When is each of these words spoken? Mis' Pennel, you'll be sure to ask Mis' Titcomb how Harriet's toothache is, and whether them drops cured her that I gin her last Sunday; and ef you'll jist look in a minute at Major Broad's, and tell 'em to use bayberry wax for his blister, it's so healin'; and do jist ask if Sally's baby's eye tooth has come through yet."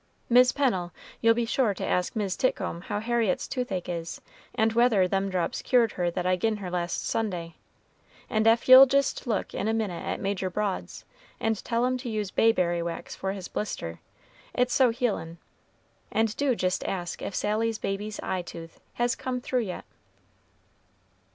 Mis' 0.31 0.51
Pennel, 0.51 0.91
you'll 1.21 1.35
be 1.35 1.45
sure 1.45 1.75
to 1.75 1.85
ask 1.85 2.15
Mis' 2.15 2.35
Titcomb 2.35 2.81
how 2.85 2.99
Harriet's 2.99 3.47
toothache 3.47 3.87
is, 3.87 4.19
and 4.55 4.73
whether 4.73 5.07
them 5.07 5.29
drops 5.29 5.61
cured 5.61 5.91
her 5.91 6.09
that 6.09 6.25
I 6.25 6.35
gin 6.35 6.57
her 6.57 6.71
last 6.71 7.05
Sunday; 7.05 7.53
and 8.27 8.47
ef 8.47 8.67
you'll 8.67 8.87
jist 8.87 9.27
look 9.27 9.53
in 9.53 9.67
a 9.67 9.75
minute 9.75 10.03
at 10.03 10.19
Major 10.19 10.49
Broad's, 10.49 11.05
and 11.39 11.63
tell 11.63 11.85
'em 11.85 11.99
to 11.99 12.09
use 12.09 12.31
bayberry 12.31 12.81
wax 12.81 13.13
for 13.15 13.33
his 13.33 13.47
blister, 13.47 13.99
it's 14.55 14.73
so 14.73 14.89
healin'; 14.89 15.37
and 16.11 16.35
do 16.35 16.55
jist 16.55 16.83
ask 16.85 17.21
if 17.21 17.35
Sally's 17.35 17.77
baby's 17.77 18.19
eye 18.21 18.41
tooth 18.41 18.79
has 18.93 19.13
come 19.13 19.39
through 19.39 19.61
yet." 19.69 19.85